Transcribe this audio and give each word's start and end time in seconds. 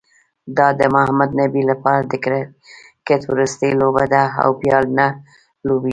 دا 0.57 0.67
د 0.79 0.81
محمد 0.95 1.29
نبي 1.41 1.61
لپاره 1.71 2.01
د 2.11 2.13
کرکټ 2.23 3.21
وروستۍ 3.31 3.71
لوبه 3.81 4.05
ده، 4.13 4.23
او 4.43 4.49
بیا 4.61 4.77
نه 4.97 5.07
لوبیږي 5.67 5.89